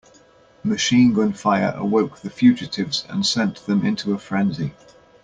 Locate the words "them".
3.67-3.85